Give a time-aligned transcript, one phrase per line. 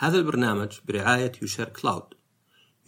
[0.00, 2.02] هذا البرنامج برعاية يوشر كلاود.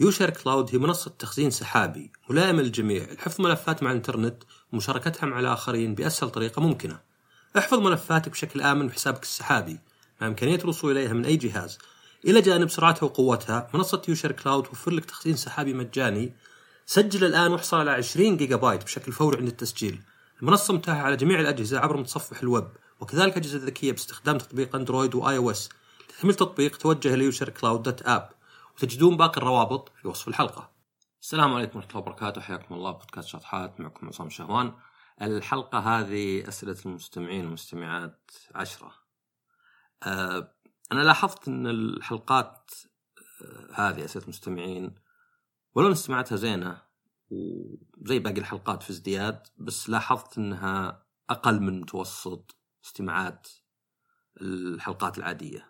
[0.00, 3.12] يوشر كلاود هي منصة تخزين سحابي ملائمة للجميع.
[3.12, 7.00] لحفظ ملفات مع الانترنت ومشاركتها مع الآخرين بأسهل طريقة ممكنة.
[7.58, 9.78] احفظ ملفاتك بشكل آمن بحسابك السحابي.
[10.20, 11.78] مع إمكانية الوصول إليها من أي جهاز.
[12.24, 16.34] إلى جانب سرعتها وقوتها منصة يوشر كلاود توفر لك تخزين سحابي مجاني.
[16.86, 20.02] سجل الآن واحصل على 20 جيجا بايت بشكل فوري عند التسجيل.
[20.42, 22.68] المنصة متاحة على جميع الأجهزة عبر متصفح الويب
[23.00, 25.68] وكذلك أجهزة ذكية باستخدام تطبيق أندرويد وآي أو إس
[26.20, 28.30] لتحميل تطبيق توجه ليوشر كلاود dot app
[28.74, 30.70] وتجدون باقي الروابط في وصف الحلقة.
[31.22, 34.72] السلام عليكم ورحمة الله وبركاته حياكم الله بودكاست شطحات معكم عصام شهوان.
[35.22, 38.94] الحلقة هذه أسئلة المستمعين والمستمعات عشرة.
[40.02, 40.54] أه
[40.92, 42.70] أنا لاحظت أن الحلقات
[43.42, 44.94] أه هذه أسئلة المستمعين
[45.74, 46.82] والمستمعات هي زينة
[47.30, 53.48] وزي باقي الحلقات في ازدياد بس لاحظت أنها أقل من متوسط استماعات
[54.40, 55.69] الحلقات العادية.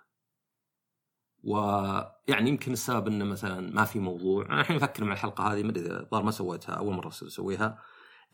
[1.45, 4.47] ويعني يمكن السبب إنه مثلا ما في موضوع.
[4.47, 6.73] أنا الحين أفكر مع الحلقة هذه ما أدري الظاهر ما سويتها.
[6.73, 7.79] أول مرة أسويها.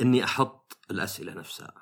[0.01, 1.75] إني أحط الأسئلة نفسها.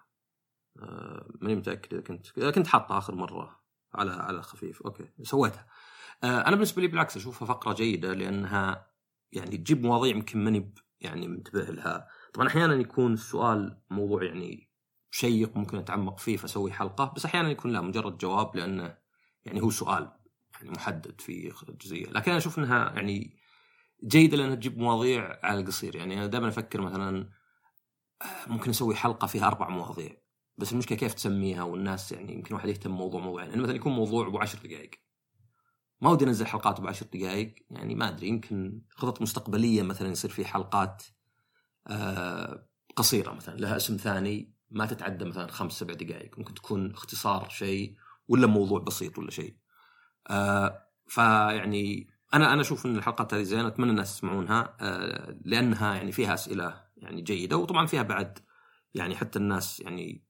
[0.82, 3.60] آه، ماني متأكد إذا كنت إذا كنت حاطها آخر مرة.
[3.94, 4.82] على على خفيف.
[4.82, 5.66] أوكي سويتها.
[6.24, 8.90] آه، أنا بالنسبة لي بالعكس أشوفها فقرة جيدة لأنها
[9.32, 12.08] يعني تجيب مواضيع يمكن ماني يعني منتبه لها.
[12.34, 14.70] طبعا أحيانا يكون السؤال موضوع يعني
[15.10, 18.98] شيق ممكن أتعمق فيه فأسوي حلقة بس أحيانا يكون لا مجرد جواب لأنه
[19.44, 20.23] يعني هو سؤال.
[20.56, 21.52] يعني محدد في
[21.82, 22.06] جزئية.
[22.06, 23.36] لكن أنا أشوف إنها يعني
[24.04, 25.96] جيدة لأنها تجيب مواضيع على القصير.
[25.96, 27.28] يعني أنا دائما أفكر مثلا
[28.22, 30.16] آه، ممكن أسوي حلقة فيها أربع مواضيع.
[30.58, 34.26] بس المشكلة كيف تسميها والناس يعني يمكن واحد يهتم موضوع موضوعين يعني مثلا يكون موضوع
[34.26, 34.90] أبو 10 دقائق.
[36.00, 37.54] ما ودي أنزل حلقات ب 10 دقائق.
[37.70, 41.02] يعني ما أدري يمكن خطط مستقبلية مثلا يصير في حلقات
[41.86, 46.38] آه قصيرة مثلا لها اسم ثاني ما تتعدى مثلا خمس سبع دقائق.
[46.38, 47.96] ممكن تكون اختصار شيء
[48.28, 49.56] ولا موضوع بسيط ولا شيء.
[50.30, 56.12] آه فيعني أنا أنا أشوف إن الحلقات هذه زينة أتمنى الناس يسمعونها آه لأنها يعني
[56.12, 58.38] فيها أسئلة يعني جيدة وطبعا فيها بعد
[58.94, 60.24] يعني حتى الناس يعني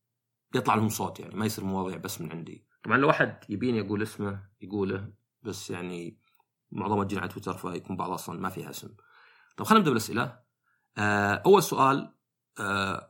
[0.55, 2.67] يطلع لهم صوت يعني ما يصير مواضيع بس من عندي.
[2.83, 5.13] طبعا لو أحد يبيني أقول اسمه يقوله
[5.43, 6.19] بس يعني
[6.73, 8.89] معظمها تجينا على تويتر فيكون بعض أصلا ما فيها اسم.
[9.57, 10.39] طيب خلينا نبدأ بالأسئلة.
[10.99, 12.15] آه أول سؤال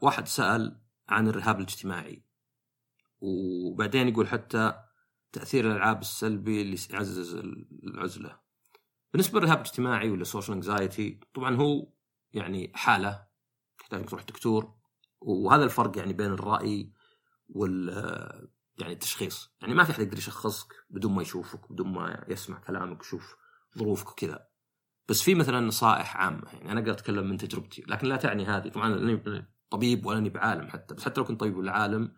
[0.02, 2.24] واحد سأل عن الرهاب الاجتماعي
[3.20, 4.84] وبعدين يقول حتى
[5.34, 7.34] تأثير الألعاب السلبي اللي يعزز
[7.84, 8.38] العزلة.
[9.12, 11.88] بالنسبة للرهاب الاجتماعي ولا social anxiety طبعا هو
[12.32, 13.26] يعني حالة
[13.78, 14.74] تحتاج انك تروح دكتور
[15.20, 16.92] وهذا الفرق يعني بين الرأي
[17.48, 17.88] وال
[18.78, 19.50] يعني التشخيص.
[19.60, 23.36] يعني ما في أحد يقدر يشخصك بدون ما يشوفك بدون ما يسمع كلامك ويشوف
[23.78, 24.46] ظروفك وكذا.
[25.08, 28.68] بس في مثلا نصائح عامة يعني أنا أقدر أتكلم من تجربتي لكن لا تعني هذه.
[28.68, 32.14] طبعا طبيب ولا أني بعالم حتى بس حتى لو كنت طبيب ولا عالم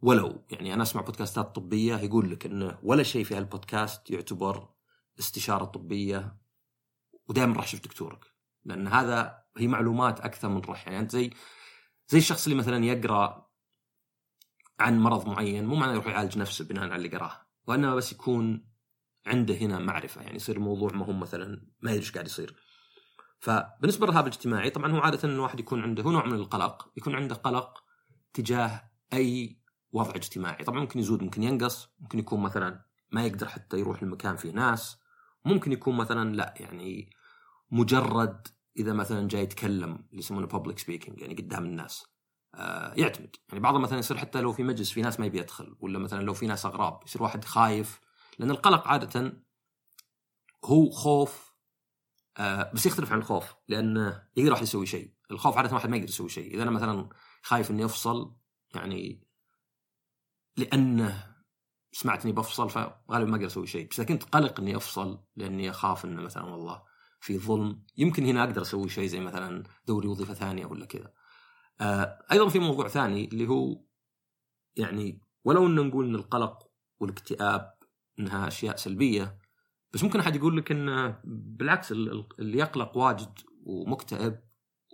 [0.00, 4.68] ولو يعني أنا أسمع بودكاستات طبية يقول لك انه ولا شيء في هالبودكاست يعتبر
[5.18, 6.36] استشارة طبية
[7.28, 8.24] ودائما راح شوف دكتورك
[8.64, 11.30] لأن هذا هي معلومات أكثر من رح يعني أنت زي
[12.08, 13.50] زي الشخص اللي مثلا يقرأ
[14.80, 18.66] عن مرض معين مو معناه يروح يعالج نفسه بناء على اللي قراه وإنما بس يكون
[19.26, 22.56] عنده هنا معرفة يعني يصير الموضوع ما هو مثلا ما يدري إيش قاعد يصير.
[23.38, 27.34] فبالنسبة للرهاب الاجتماعي طبعا هو عادة الواحد يكون عنده هو نوع من القلق يكون عنده
[27.34, 27.84] قلق
[28.32, 29.60] تجاه أي
[29.96, 30.64] وضع اجتماعي.
[30.64, 34.98] طبعا ممكن يزود ممكن ينقص ممكن يكون مثلا ما يقدر حتى يروح لمكان فيه ناس.
[35.44, 37.10] ممكن يكون مثلا لا يعني
[37.70, 42.06] مجرد إذا مثلا جاي يتكلم اللي يسمونه بابليك سبيكينج يعني قدام الناس.
[42.54, 43.36] آه يعتمد.
[43.48, 46.22] يعني بعضهم مثلا يصير حتى لو في مجلس في ناس ما يبي يدخل ولا مثلا
[46.22, 48.00] لو في ناس أغراب يصير واحد خايف.
[48.38, 49.42] لأن القلق عادة
[50.64, 51.52] هو خوف
[52.38, 55.14] آه بس يختلف عن الخوف لأنه يقدر واحد يسوي شيء.
[55.30, 56.54] الخوف عادة واحد ما يقدر يسوي شيء.
[56.54, 57.08] إذا أنا مثلا
[57.42, 58.36] خايف إني أفصل
[58.74, 59.25] يعني
[60.56, 61.36] لأنه
[61.92, 63.88] سمعت اني بفصل فغالبا ما أقدر أسوي شيء.
[63.90, 66.82] بس إذا كنت قلق إني أفصل لأني أخاف إنه مثلا والله
[67.20, 71.12] في ظلم يمكن هنا أقدر أسوي شيء زي مثلا دوري وظيفة ثانية ولا كذا.
[71.80, 73.84] آه أيضا في موضوع ثاني اللي هو
[74.76, 77.74] يعني ولو إن نقول إن القلق والاكتئاب
[78.18, 79.38] إنها أشياء سلبية
[79.92, 84.40] بس ممكن أحد يقول لك إنه بالعكس اللي يقلق واجد ومكتئب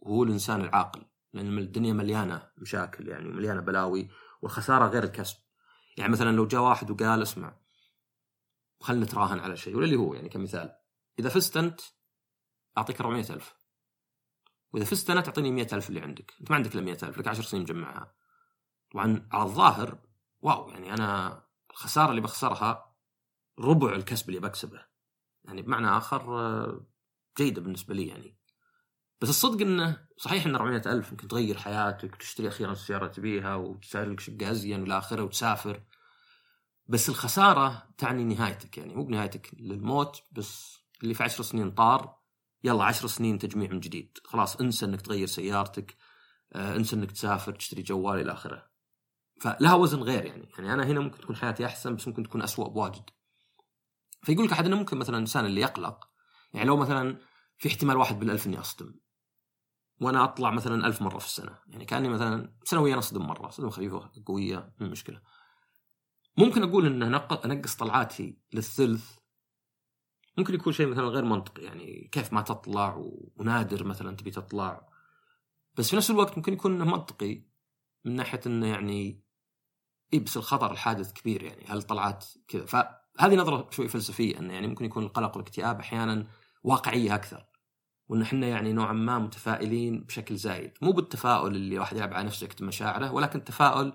[0.07, 1.05] هو الإنسان العاقل.
[1.33, 4.09] لأن الدنيا مليانة مشاكل يعني مليانه بلاوي
[4.43, 5.37] والخسارة غير الكسب.
[5.97, 7.57] يعني مثلا لو جاء واحد وقال اسمع
[8.81, 10.77] خلنا نتراهن على شيء ولا اللي هو يعني كمثال
[11.19, 11.81] إذا فزت أنت
[12.79, 13.63] أعطيك 400000
[14.73, 16.35] وإذا فزت أنا تعطيني 100000 اللي عندك.
[16.41, 18.15] أنت ما عندك إلا 100000 لك 10 سنين مجمعها.
[18.93, 19.99] طبعا على الظاهر
[20.41, 22.97] واو يعني أنا الخسارة اللي بخسرها
[23.59, 24.87] ربع الكسب اللي بكسبه.
[25.45, 26.87] يعني بمعنى آخر آه،
[27.39, 28.37] جيدة بالنسبة لي يعني.
[29.23, 34.21] بس الصدق إنه صحيح إن 400000 يمكن تغير حياتك وتشتري أخيرا السيارة تبيها وتسعر لك
[34.21, 35.83] شقه ازين والى آخره وتسافر.
[36.87, 42.17] بس الخسارة تعني نهايتك يعني مو بنهايتك للموت بس اللي في عشر سنين طار
[42.65, 44.19] يلا عشر سنين تجميع من جديد.
[44.25, 45.97] خلاص انسى إنك تغير سيارتك
[46.53, 48.67] آه، انسى إنك تسافر تشتري جوال إلى آخره.
[49.41, 52.69] فلها وزن غير يعني يعني أنا هنا ممكن تكون حياتي أحسن بس ممكن تكون أسوأ
[52.69, 53.11] بواجد.
[54.23, 56.09] فيقول لك أحد إنه ممكن مثلا الإنسان اللي يقلق
[56.55, 57.19] يعني لو مثلا
[57.59, 58.95] في احتمال واحد بالألف إني أصدم.
[60.03, 61.59] وأنا أطلع مثلا ألف مرة في السنة.
[61.69, 65.21] يعني كأني مثلا سنويا اصدم مرة صدمه خفيفة قوية من مشكلة.
[66.39, 67.15] ممكن أقول ان
[67.45, 69.19] أنقص طلعاتي للثلث.
[70.39, 73.03] ممكن يكون شيء مثلا غير منطقي يعني كيف ما تطلع
[73.37, 74.89] ونادر مثلا تبي تطلع.
[75.75, 77.43] بس في نفس الوقت ممكن يكون إنه منطقي
[78.05, 79.23] من ناحية إنه يعني
[80.15, 84.67] اي بس الخطر الحادث كبير يعني هل طلعت كذا؟ فهذه نظرة شوي فلسفية إنه يعني
[84.67, 86.27] ممكن يكون القلق والاكتئاب أحيانا
[86.63, 87.52] واقعية أكثر.
[88.13, 90.73] وإن إحنا يعني نوعا ما متفائلين بشكل زايد.
[90.83, 93.93] مو بالتفاؤل اللي واحد يلعب على نفسه يكتم مشاعره ولكن التفاؤل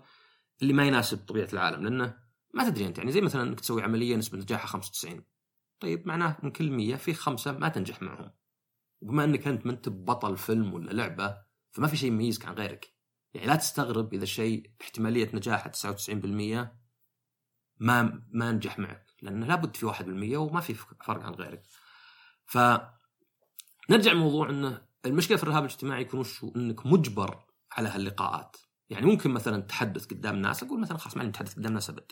[0.62, 2.18] اللي ما يناسب طبيعة العالم لأنه
[2.54, 5.24] ما تدري أنت يعني زي مثلا إنك تسوي عملية نسبة نجاحها 95
[5.80, 8.31] طيب معناه من كل 100 في خمسة ما تنجح معهم.
[9.02, 11.38] وبما إنك أنت ما أنت بطل فيلم ولا لعبة
[11.72, 12.94] فما في شيء يميزك عن غيرك.
[13.34, 16.68] يعني لا تستغرب إذا شيء احتمالية نجاحه 99%
[17.80, 21.64] ما ما نجح معك لأنه لابد في 1% وما في فرق عن غيرك.
[22.46, 22.58] ف
[23.89, 28.57] نرجع لموضوع إنه المشكلة في الرهاب الاجتماعي يكون وشو؟ إنك مجبر على هاللقاءات.
[28.89, 32.12] يعني ممكن مثلا تحدث قدام الناس أقول مثلا خلاص ما نتحدث قدام الناس أبد.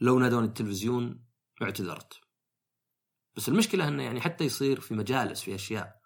[0.00, 1.24] لو نادوني التلفزيون
[1.62, 2.20] اعتذرت.
[3.36, 6.00] بس المشكلة إنه يعني حتى يصير في مجالس في أشياء.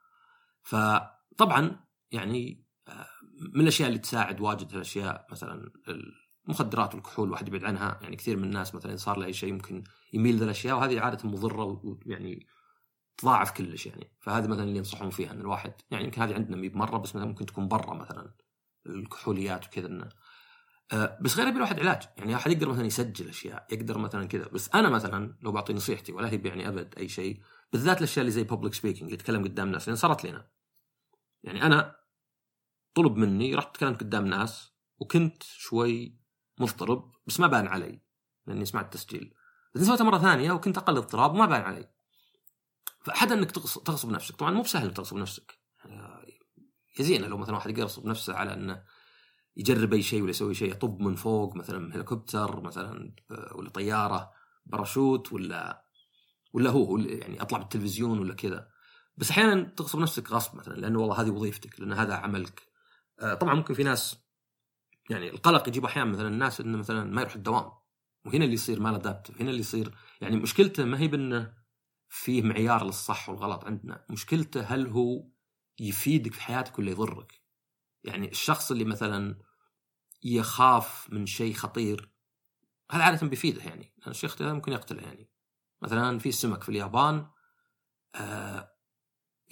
[0.63, 3.07] فطبعا يعني آه،
[3.55, 5.73] من الأشياء اللي تساعد واجد الأشياء مثلا
[6.49, 7.99] المخدرات والكحول الواحد يبعد عنها.
[8.03, 11.29] يعني كثير من الناس مثلا صار له أي شيء ممكن يميل ذا الاشياء وهذه عادة
[11.29, 12.47] مضرة ويعني
[13.19, 14.13] تضاعف كلش يعني.
[14.21, 17.29] فهذه مثلا اللي ينصحون فيها إن الواحد يعني يمكن هذه عندنا مي بمره بس مثلا
[17.29, 18.35] ممكن تكون برا مثلا
[18.87, 20.09] الكحوليات وكذا إنه.
[20.93, 22.03] أه بس غير يبي الواحد علاج.
[22.17, 24.49] يعني أحد يقدر مثلا يسجل أشياء يقدر مثلا كذا.
[24.49, 27.41] بس أنا مثلا لو بعطي نصيحتي ولا هي يعني أبد أي شيء
[27.73, 29.89] بالذات الأشياء اللي زي بابليك سبيكينج يتكلم قدام ناس.
[29.89, 30.49] لأن صارت لنا.
[31.43, 31.97] يعني أنا
[32.95, 36.19] طلب مني رحت تكلمت قدام ناس وكنت شوي
[36.61, 38.01] مضطرب بس ما بان علي
[38.47, 39.35] لأني سمعت التسجيل.
[39.75, 41.96] بس سويتها مرة ثانية وكنت أقل اضطراب وما بان علي.
[43.07, 44.37] فحد إنك تغصب نفسك.
[44.37, 45.59] طبعا مو بسهل تغصب نفسك.
[46.99, 48.83] يا زين لو مثلا واحد يغصب نفسه على إنه
[49.57, 53.15] يجرب أي شيء ولا يسوي شيء يطب من فوق مثلا هليكوبتر مثلا
[53.55, 54.33] ولا طيارة
[54.67, 55.87] باراشوت ولا
[56.53, 58.69] ولا هو يعني أطلع بالتلفزيون ولا كذا.
[59.17, 62.63] بس أحيانا تغصب نفسك غصب مثلا لأنه والله هذه وظيفتك لأن هذا عملك.
[63.21, 64.17] آه، طبعا ممكن في ناس
[65.11, 67.71] يعني القلق يجيب أحيانا مثلا الناس إنه مثلا ما يروح الدوام.
[68.25, 71.66] وهنا اللي يصير ما ادابتف هنا اللي يصير يعني مشكلته ما هي بإنه
[72.17, 74.05] فيه معيار للصح والغلط عندنا.
[74.11, 75.25] مشكلته هل هو
[75.81, 77.43] يفيدك في حياتك ولا يضرك؟
[78.05, 79.39] يعني الشخص اللي مثلا
[80.23, 82.11] يخاف من شيء خطير
[82.91, 83.95] هذا عادة بيفيده يعني.
[83.99, 85.31] لأن الشيء هذا ممكن يقتله يعني.
[85.83, 87.27] مثلا في سمك في اليابان
[88.15, 88.73] آه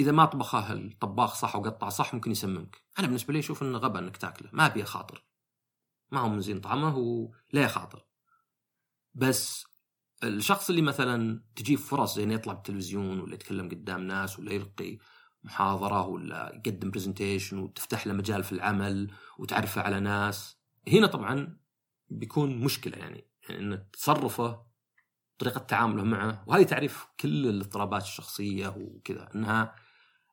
[0.01, 2.83] إذا ما طبخه الطباخ صح وقطع صح ممكن يسممك.
[2.99, 4.51] أنا بالنسبة لي أشوف إنه غبا إنك تاكله.
[4.53, 5.25] ما أبي خاطر
[6.11, 8.07] ما هو من زين طعمه ولا خاطر
[9.15, 9.67] بس
[10.29, 14.99] الشخص اللي مثلا تجيب فرص زي إنه يطلع بالتلفزيون ولا يتكلم قدام ناس ولا يلقي
[15.45, 20.57] محاضرة ولا يقدم برزنتيشن وتفتح له مجال في العمل وتعرفه على ناس
[20.89, 21.59] هنا طبعا
[22.09, 24.67] بيكون مشكلة يعني يعني ان تصرفه
[25.39, 29.75] طريقة تعامله معه وهذه تعريف كل الاضطرابات الشخصية وكذا إنها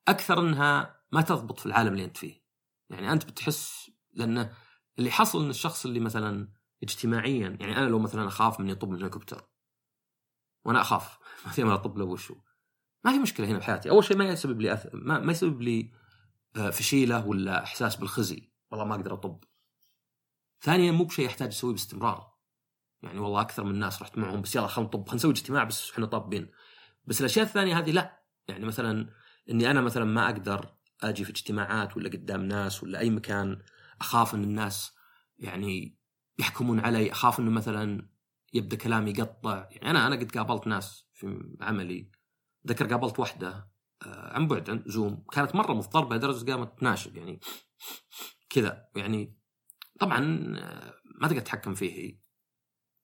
[0.08, 2.42] أكثر إنها ما تضبط في العالم اللي أنت فيه.
[2.90, 4.54] يعني أنت بتحس لأنه
[5.00, 6.48] اللي حصل إن الشخص اللي مثلا
[6.84, 9.51] اجتماعيا يعني أنا لو مثلا أخاف من يطب من الهليكوبتر
[10.66, 11.18] وأنا اخاف.
[11.46, 12.36] ما في ما اطب له وشو.
[13.06, 13.90] ما في مشكلة هنا بحياتي.
[13.90, 14.88] أول شيء ما يسبب لي أث...
[14.94, 15.92] ما, ما يسبب لي
[16.56, 18.52] آه، فشيلة ولا إحساس بالخزي.
[18.72, 19.44] والله ما أقدر أطب.
[20.62, 22.32] ثانيا مو بشيء يحتاج أسويه باستمرار.
[23.02, 25.92] يعني والله أكثر من الناس رحت معهم بس يلا خلينا نطب خلينا نسوي اجتماع بس
[25.92, 26.52] إحنا طابين.
[27.06, 28.24] بس الأشياء الثانية هذه لا.
[28.48, 29.10] يعني مثلا
[29.50, 33.62] إني أنا مثلا ما أقدر أجي في اجتماعات ولا قدام ناس ولا أي مكان
[34.02, 34.94] أخاف إن الناس
[35.38, 35.98] يعني
[36.40, 37.12] يحكمون علي.
[37.12, 38.10] أخاف إنه مثلا
[38.54, 39.68] يبدأ كلامي يقطع.
[39.72, 42.12] يعني أنا أنا قد قابلت ناس في عملي.
[42.68, 43.72] ذكر قابلت واحدة
[44.06, 45.26] آه، عن بعد زوم.
[45.32, 47.40] كانت مرة مضطربة لدرجة قامت تناشب يعني
[48.50, 48.90] كذا.
[48.96, 49.38] يعني
[50.00, 51.92] طبعا آه، ما تقدر تتحكم فيه.
[51.94, 52.20] هي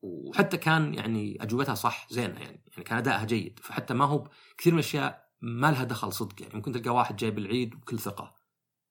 [0.02, 2.64] وحتى كان يعني أجوبتها صح زينة يعني.
[2.72, 3.60] يعني كان أدائها جيد.
[3.60, 6.42] فحتى ما هو كثير من الأشياء ما لها دخل صدق.
[6.42, 8.36] يعني ممكن تلقى واحد جاي بالعيد بكل ثقة.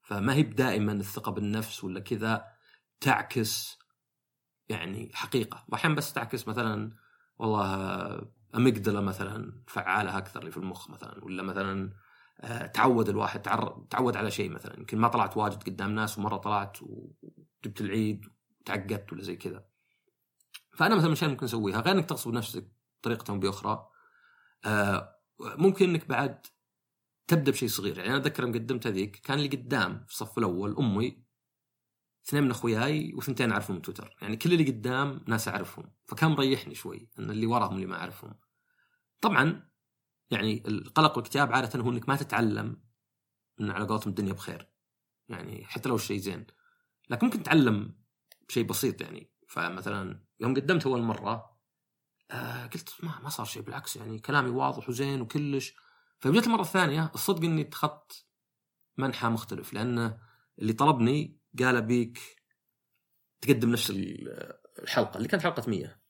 [0.02, 2.44] فما هي دائما الثقة بالنفس ولا كذا
[3.00, 3.78] تعكس
[4.68, 5.64] يعني حقيقة.
[5.68, 6.90] واحيانا بس تعكس مثلا
[7.38, 11.92] والله اميجدلا مثلا فعالة أكثر اللي في المخ مثلا ولا مثلا
[12.40, 13.42] آه، تعود الواحد
[13.90, 14.78] تعود على شيء مثلا.
[14.78, 18.26] يمكن ما طلعت واجد قدام ناس ومرة طلعت وجبت العيد
[18.60, 19.66] وتعقدت ولا زي كذا.
[20.72, 21.80] فأنا مثلا من الاشياء ممكن أسويها.
[21.80, 22.68] غير إنك تغصب نفسك
[23.00, 23.88] بطريقة أو بأخرى
[24.64, 26.46] آه ممكن إنك بعد
[27.26, 27.98] تبدأ بشيء صغير.
[27.98, 31.25] يعني أنا أتذكر يوم قدمت هذيك كان اللي قدام في الصف الأول أمي
[32.28, 34.16] اثنين من أخوياي وثنتين أعرفهم من تويتر.
[34.22, 35.92] يعني كل اللي قدام ناس أعرفهم.
[36.04, 38.34] فكان مريحني شوي إن اللي وراهم اللي ما أعرفهم.
[39.20, 39.70] طبعا
[40.30, 42.82] يعني القلق والاكتئاب عادة هو إنك ما تتعلم
[43.60, 44.68] إن على قولتهم الدنيا بخير.
[45.28, 46.46] يعني حتى لو الشيء زين.
[47.10, 47.94] لكن ممكن تتعلم
[48.48, 49.30] بشيء بسيط يعني.
[49.48, 51.56] فمثلا يوم قدمت أول مرة
[52.30, 55.74] آه قلت ما ما صار شيء بالعكس يعني كلامي واضح وزين وكلش.
[56.18, 58.26] فجيت المرة الثانية الصدق إني اتخذت
[58.98, 59.72] منحى مختلف.
[59.72, 60.18] لأن
[60.58, 62.18] اللي طلبني قال أبيك
[63.40, 63.92] تقدم نفس
[64.78, 66.00] الحلقة اللي كانت حلقة 100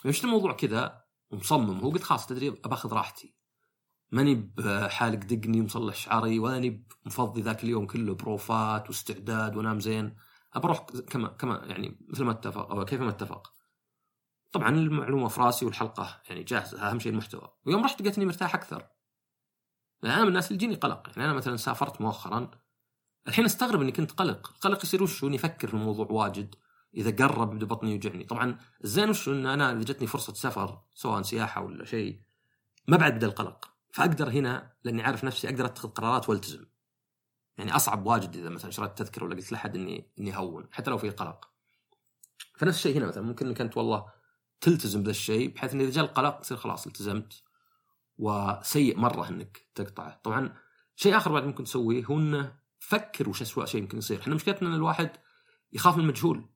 [0.00, 3.34] فمشت الموضوع كذا ومصمم؟ هو قلت خلاص تدري أباخذ راحتي.
[4.10, 10.16] ماني بحالق دقني ومصلح شعري ولا مفضي ذاك اليوم كله بروفات واستعداد وانام زين.
[10.56, 10.78] بروح
[11.10, 13.52] كما كما يعني مثل ما اتفق أو كيف ما اتفق.
[14.52, 17.54] طبعا المعلومة في راسي والحلقة يعني جاهزة أهم شيء المحتوى.
[17.66, 18.88] ويوم رحت لقيتني مرتاح أكثر.
[20.02, 21.08] يعني أنا من الناس اللي يجيني قلق.
[21.08, 22.50] يعني أنا مثلا سافرت مؤخرا
[23.28, 24.50] الحين أستغرب إني كنت قلق.
[24.54, 26.54] القلق يصير وش إني أفكر في الموضوع واجد.
[26.94, 31.22] إذا قرب يبدأ بطني يوجعني طبعا الزين وش إن أنا إذا جتني فرصة سفر سواء
[31.22, 32.20] سياحة ولا شيء
[32.88, 33.70] ما بعد بدأ القلق.
[33.92, 36.64] فأقدر هنا لأني عارف نفسي أقدر أتخذ قرارات وألتزم.
[37.58, 40.98] يعني أصعب واجد إذا مثلا شريت تذكرة ولا قلت لأحد اني إني هون حتى لو
[40.98, 41.48] في قلق.
[42.58, 43.22] فنفس الشيء هنا مثلا.
[43.22, 44.06] ممكن إنك أنت والله
[44.60, 47.42] تلتزم بهذا الشيء بحيث إن إذا جاء القلق تصير خلاص التزمت.
[48.18, 50.20] وسيء مرة إنك تقطعه.
[50.24, 50.54] طبعا
[50.96, 54.20] شيء آخر بعد ممكن تسويه هو إنه فكر وش اسوء شيء يمكن يصير.
[54.20, 55.10] إحنا مشكلتنا إن الواحد
[55.72, 56.48] يخاف من المجهول.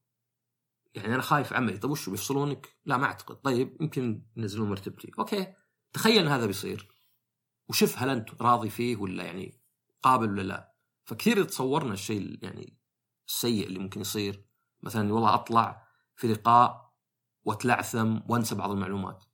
[0.95, 3.37] يعني أنا خايف عملي طيب وش بيفصلونك؟ لا ما أعتقد.
[3.37, 5.11] طيب يمكن ينزلون مرتبتي.
[5.19, 5.55] أوكي.
[5.93, 6.89] تخيل ان هذا بيصير.
[7.69, 9.61] وشوف هل أنت راضي فيه ولا يعني
[10.03, 10.75] قابل ولا لا.
[11.05, 12.79] فكثير تصورنا الشيء يعني
[13.29, 14.47] السيء اللي ممكن يصير.
[14.83, 16.95] مثلا والله أطلع في لقاء
[17.45, 19.25] وأتلعثم وأنسى بعض المعلومات.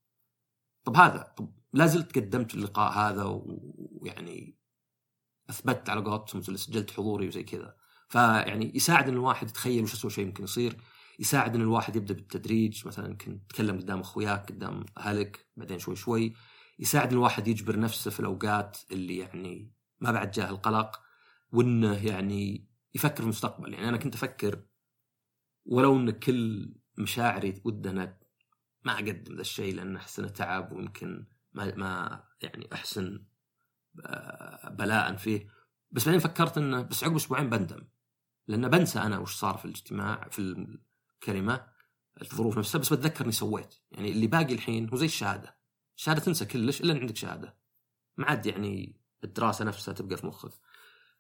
[0.85, 4.62] طب هذا؟ طب لا زلت قدمت اللقاء هذا ويعني
[5.51, 7.77] أثبتت على قولتهم سجلت حضوري وزي كذا.
[8.09, 10.77] فيعني يساعد إن الواحد يتخيل وش اسوء شيء ممكن يصير.
[11.19, 16.35] يساعد إن الواحد يبدأ بالتدريج مثلا يمكن تتكلم قدام أخوياك قدام أهلك بعدين شوي شوي.
[16.79, 21.01] يساعد الواحد يجبر نفسه في الأوقات اللي يعني ما بعد جاه القلق
[21.53, 23.75] وإنه يعني يفكر في المستقبل.
[23.75, 24.63] يعني أنا كنت أفكر
[25.65, 28.19] ولو إن كل مشاعري ودنا
[28.85, 33.25] ما أقدم ذا الشيء لأن احس انه تعب ويمكن ما ما يعني أحسن
[34.71, 35.49] بلاء فيه.
[35.91, 37.85] بس بعدين فكرت إنه بس عقب أسبوعين بندم.
[38.49, 40.39] لأن بنسى أنا وش صار في الاجتماع في
[41.15, 41.67] الكلمة
[42.23, 43.75] الظروف نفسها بس بتذكر إني سويت.
[43.91, 45.57] يعني اللي باقي الحين هو زي الشهادة.
[45.97, 47.57] الشهادة تنسى كلش إلا ان عندك شهادة.
[48.17, 50.53] ما عاد يعني الدراسة نفسها تبقى في مخك.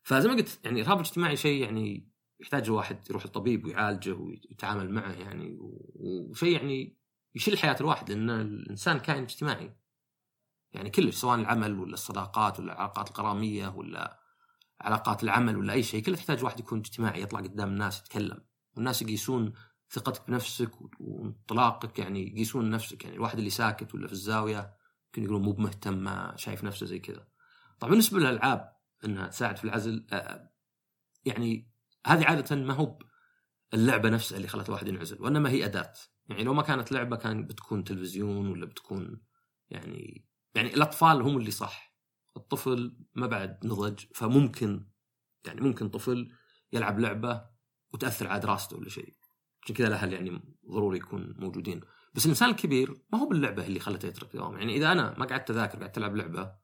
[0.02, 2.08] فزي ما قلت يعني الرهاب الاجتماعي شيء يعني
[2.40, 5.56] يحتاج الواحد يروح للطبيب ويعالجه ويتعامل معه يعني
[5.94, 6.96] وشيء يعني
[7.34, 9.76] يشيل حياة الواحد لأن الإنسان كائن اجتماعي.
[10.72, 14.18] يعني كلش سواء العمل ولا الصداقات ولا العلاقات الغراميه ولا
[14.80, 18.44] علاقات العمل ولا أي شيء كله تحتاج واحد يكون اجتماعي يطلع قدام الناس يتكلم.
[18.76, 19.52] والناس يقيسون
[19.90, 24.76] ثقتك بنفسك وانطلاقك يعني يقيسون نفسك يعني الواحد اللي ساكت ولا في الزاوية
[25.06, 27.26] يمكن يقولون مو بمهتم ما شايف نفسه زي كذا.
[27.78, 30.06] طبعا بالنسبة للألعاب إنها تساعد في العزل
[31.24, 31.72] يعني
[32.06, 32.98] هذه عادة ما هو
[33.74, 35.92] اللعبة نفسها اللي خلت الواحد ينعزل وإنما هي أداة.
[36.28, 39.20] يعني لو ما كانت لعبة كان بتكون تلفزيون ولا بتكون
[39.70, 41.96] يعني يعني الأطفال هم اللي صح.
[42.36, 44.86] الطفل ما بعد نضج فممكن
[45.46, 46.32] يعني ممكن طفل
[46.72, 47.44] يلعب لعبة
[47.94, 49.16] وتأثر على دراسته ولا شيء.
[49.62, 50.40] عشان كذا الاهل يعني
[50.70, 51.80] ضروري يكون موجودين.
[52.14, 55.50] بس الانسان الكبير ما هو باللعبة اللي خلته يترك دوام يعني إذا أنا ما قعدت
[55.50, 56.54] أذاكر قعدت ألعب لعبة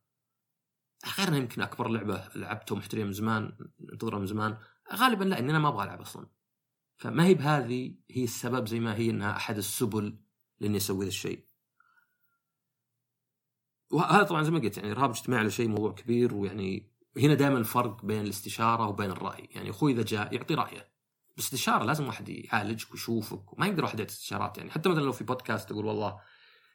[1.18, 4.58] غير يمكن أكبر لعبة لعبتها ومحتريها من زمان انتظرها من زمان
[4.92, 6.26] غالبا لا إني أنا ما أبغى ألعب أصلا.
[6.96, 10.18] فما هي بهذه هي السبب زي ما هي إنها أحد السبل
[10.60, 11.47] لأني أسوي ذا الشيء.
[13.90, 17.58] وهذا طبعا زي ما قلت يعني الارهاب الاجتماعي على شيء موضوع كبير ويعني هنا دائما
[17.58, 19.48] الفرق بين الاستشارة وبين الرأي.
[19.50, 20.88] يعني أخوي إذا جاء يعطي رأيه.
[21.36, 24.58] بس استشاره لازم واحد يعالجك ويشوفك وما يقدر واحد يعطي استشارات.
[24.58, 26.20] يعني حتى مثلا لو في بودكاست تقول والله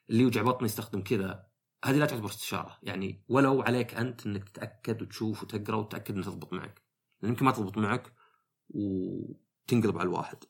[0.10, 1.48] اللي يوجع بطني يستخدم كذا
[1.86, 2.78] هذه لا تعتبر استشارة.
[2.84, 6.82] يعني ولو عليك أنت إنك تتأكد وتشوف وتقرأ وتتأكد إنها تضبط معك.
[7.22, 8.14] لأن يمكن ما تضبط معك
[8.70, 10.44] وتنقلب على الواحد.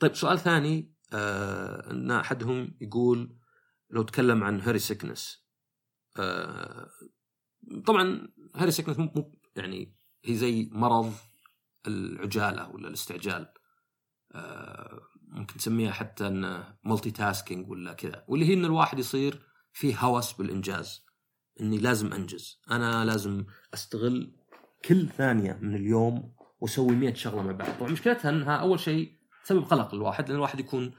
[0.00, 3.39] طيب سؤال ثاني آه إن أحدهم يقول
[3.90, 5.46] لو تكلم عن hurry sickness
[6.18, 6.88] آه
[7.86, 11.12] طبعا hurry sickness مو يعني هي زي مرض
[11.86, 13.52] العجالة ولا الاستعجال
[14.32, 20.32] آه ممكن تسميها حتى إنه multitasking ولا كذا واللي هي إن الواحد يصير فيه هوس
[20.32, 21.04] بالإنجاز
[21.60, 23.44] إني لازم أنجز أنا لازم
[23.74, 24.36] أستغل
[24.84, 27.78] كل ثانية من اليوم وأسوي 100 شغلة مع بعض.
[27.80, 29.12] طبعا مشكلتها إنها أول شيء
[29.44, 30.94] تسبب قلق للواحد لأن الواحد يكون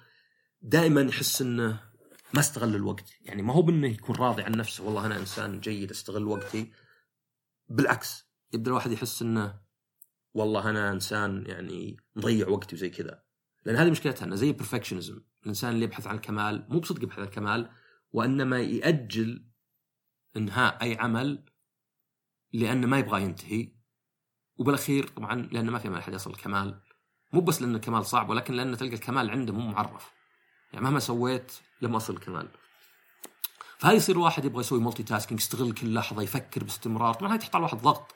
[0.62, 1.91] دائما يحس إنه
[2.34, 3.14] ما استغل الوقت.
[3.22, 4.84] يعني ما هو بإنه يكون راضي عن نفسه.
[4.84, 6.72] والله أنا إنسان جيد أستغل وقتي.
[7.70, 9.62] بالعكس يبدأ الواحد يحس إنه
[10.34, 13.24] والله أنا إنسان يعني مضيع وقتي وزي كذا.
[13.66, 17.26] لأن هذه مشكلتها إنه زي البرفكشنزم الإنسان اللي يبحث عن الكمال مو بصدق يبحث عن
[17.26, 17.70] الكمال
[18.12, 19.46] وإنما يأجل
[20.38, 21.46] إنهاء أي عمل
[22.54, 23.72] لأنه ما يبغى ينتهي.
[24.56, 26.82] وبالأخير طبعا لأنه ما في احد يصل الكمال.
[27.34, 30.21] مو بس لأن الكمال صعب ولكن لأن تلقى الكمال عنده مو معرف.
[30.74, 31.52] يعني مهما سويت
[31.82, 32.48] لم اصل الكمال
[33.82, 37.14] فهذا يصير الواحد يبغى يسوي multitasking يستغل كل لحظة يفكر باستمرار.
[37.14, 38.16] طبعا هذه تحط على الواحد ضغط.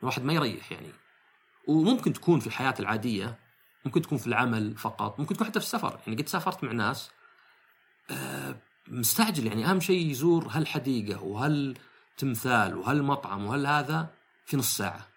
[0.00, 0.90] الواحد ما يريح يعني.
[1.68, 3.38] وممكن تكون في الحياة العادية
[3.84, 6.00] ممكن تكون في العمل فقط ممكن تكون حتى في السفر.
[6.06, 7.10] يعني قد سافرت مع ناس
[8.10, 8.56] آه،
[8.88, 9.46] مستعجل.
[9.46, 14.14] يعني أهم شيء يزور هالحديقة وهالتمثال وهالمطعم وهالهذا
[14.46, 15.08] في نص ساعة.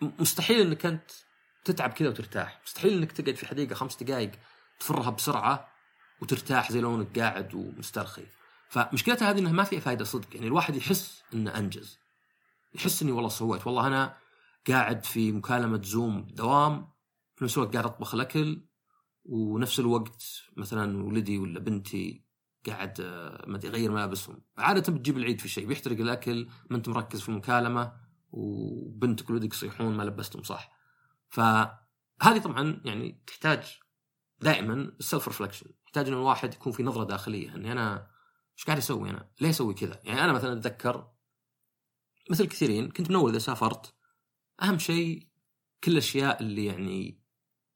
[0.00, 1.10] مستحيل إنك أنت
[1.64, 2.60] تتعب كذا وترتاح.
[2.66, 4.30] مستحيل إنك تقعد في حديقة خمس دقائق
[4.80, 5.79] تفرها بسرعة
[6.22, 8.24] وترتاح زي لو إنك قاعد ومسترخي.
[8.68, 10.34] فمشكلتها هذه إنها ما فيها فائده صدق.
[10.34, 11.98] يعني الواحد يحس إنه أنجز.
[12.74, 13.66] يحس إني والله سويت.
[13.66, 14.16] والله أنا
[14.68, 16.88] قاعد في مكالمة زوم دوام
[17.36, 18.66] في نفس الوقت قاعد أطبخ الأكل
[19.24, 20.24] ونفس الوقت
[20.56, 22.24] مثلا ولدي ولا بنتي
[22.66, 23.00] قاعد
[23.46, 24.42] ما يغير ملابسهم.
[24.58, 27.92] عادة بتجيب العيد في شيء بيحترق الأكل ما أنت مركز في المكالمة
[28.30, 30.72] وبنتك وولدك يصيحون ما لبستهم صح.
[31.28, 33.78] فهذه طبعا يعني تحتاج
[34.40, 38.10] دائما ال self reflection يحتاج إن الواحد يكون في نظرة داخلية إني أنا
[38.58, 41.10] إيش قاعد أسوي أنا؟ ليه أسوي كذا؟ يعني أنا مثلا أتذكر
[42.30, 43.94] مثل كثيرين كنت من أول إذا سافرت
[44.62, 45.28] أهم شيء
[45.84, 47.22] كل الأشياء اللي يعني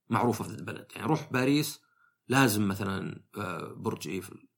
[0.08, 1.80] معروفة في البلد يعني أروح باريس
[2.28, 4.48] لازم مثلا آه، برج إيفل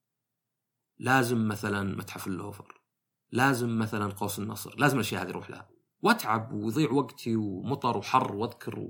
[0.98, 2.82] لازم مثلا متحف اللوفر
[3.30, 5.68] لازم مثلا قوس النصر لازم الأشياء هذه أروح لها
[6.02, 8.88] وأتعب ويضيع وقتي ومطر وحر وأذكر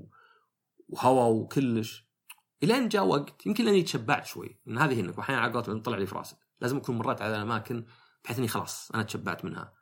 [0.88, 2.05] وهواء وكلش
[2.62, 6.06] إلين جاء وقت يمكن لأني تشبعت شوي من هذه انك واحيانا على قولتهم طلع لي
[6.06, 7.84] في راسك لازم أكون مرات على الأماكن
[8.24, 9.72] بحيث إني خلاص أنا تشبعت منها.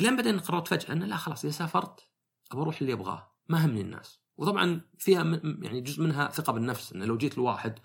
[0.00, 2.08] إلين بعدين قررت فجأة إنه لا خلاص إذا سافرت
[2.52, 3.32] أبغى أروح اللي أبغاه.
[3.48, 4.20] ما همني الناس.
[4.36, 7.78] وطبعا فيها يعني جزء منها ثقة بالنفس إنه لو جيت لواحد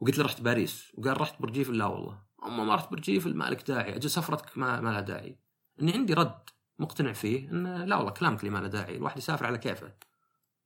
[0.00, 2.22] وقلت له رحت باريس وقال رحت برجيف لا والله.
[2.44, 3.96] أما ما رحت برجيف ما لك داعي.
[3.96, 5.38] أجل سفرتك ما, ما لها داعي.
[5.82, 8.96] إني عندي رد مقتنع فيه انه لا والله كلامك اللي ما له داعي.
[8.96, 9.94] الواحد يسافر على كيفه.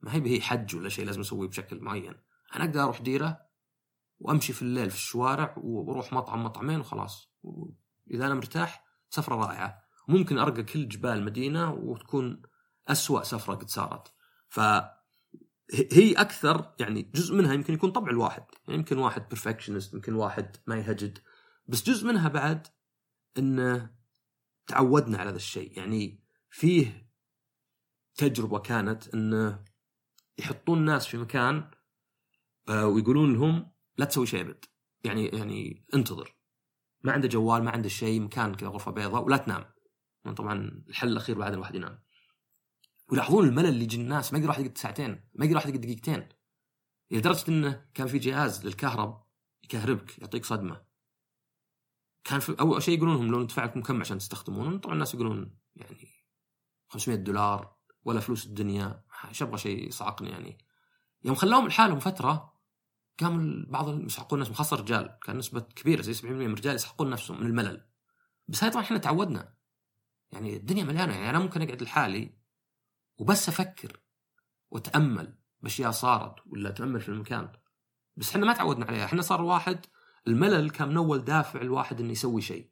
[0.01, 2.15] ما هي هي حج ولا شيء لازم اسويه بشكل معين.
[2.55, 3.47] أنا أقدر أروح ديرة
[4.19, 7.33] وأمشي في الليل في الشوارع وأروح مطعم مطعمين وخلاص.
[8.11, 9.83] اذا أنا مرتاح سفرة رائعة.
[10.09, 12.43] ممكن أرقى كل جبال المدينة وتكون
[12.89, 14.15] أسوأ سفرة قد صارت.
[14.49, 14.61] ف
[15.93, 18.45] هي أكثر يعني جزء منها يمكن يكون طبع الواحد.
[18.69, 21.19] يعني يمكن واحد بيرفكشنست يمكن واحد ما يهجد.
[21.67, 22.67] بس جزء منها بعد
[23.39, 23.91] انه
[24.67, 25.79] تعودنا على هذا الشيء.
[25.79, 27.13] يعني فيه
[28.15, 29.65] تجربة كانت انه
[30.39, 31.71] يحطون الناس في مكان
[32.69, 34.65] ويقولون لهم لا تسوي شيء أبد.
[35.05, 36.37] يعني يعني انتظر.
[37.03, 39.65] ما عنده جوال ما عنده شيء مكان كذا غرفة بيضاء ولا تنام.
[40.37, 42.03] طبعا الحل الأخير بعد الواحد ينام.
[43.09, 44.33] ويلاحظون الملل اللي يجي الناس.
[44.33, 45.29] ما يقدر واحد يقعد ساعتين.
[45.35, 46.29] ما يقدر واحد يقعد دقيقتين.
[47.11, 49.27] لدرجة إنه كان في جهاز للكهرب
[49.65, 50.85] يكهربك يعطيك صدمة.
[52.25, 54.79] كان في أول شيء يقولون لهم لو ندفع لكم كم عشان تستخدمونه.
[54.79, 56.09] طبعا الناس يقولون يعني
[56.89, 59.05] 500 دولار ولا فلوس الدنيا.
[59.29, 60.59] إيش أبغى شيء يصعقني يعني.
[61.25, 62.52] يوم خلوهم لحالهم فترة
[63.21, 65.19] قام بعض يسحقون نفسهم خاصه الرجال.
[65.25, 67.87] كان نسبة كبيرة زي 70% من الرجال يسحقون نفسهم من الملل.
[68.49, 69.55] بس هاي طبعا إحنا تعودنا.
[70.33, 71.15] يعني الدنيا مليانة.
[71.15, 72.39] يعني أنا ممكن أقعد لحالي
[73.19, 74.01] وبس أفكر
[74.71, 77.53] وأتأمل بأشياء صارت ولا أتأمل في المكان.
[78.17, 79.05] بس إحنا ما تعودنا عليها.
[79.05, 79.87] إحنا صار واحد
[80.27, 82.71] الملل كان من أول دافع الواحد إنه يسوي شيء.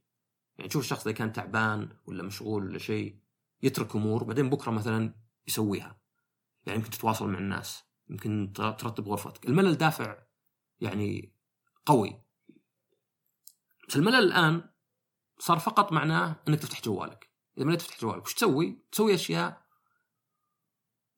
[0.59, 3.21] يعني تشوف الشخص إذا كان تعبان ولا مشغول ولا شيء
[3.63, 5.15] يترك أمور بعدين بكرة مثلا
[5.49, 6.01] يسويها.
[6.67, 9.47] يعني يمكن تتواصل مع الناس يمكن ترتب غرفتك.
[9.47, 10.30] الملل دافع
[10.81, 11.35] يعني
[11.87, 12.23] قوي.
[13.97, 14.71] الملل الآن
[15.39, 17.31] صار فقط معناه إنك تفتح جوالك.
[17.59, 19.67] إذا ما تفتح جوالك وش تسوي؟ تسوي أشياء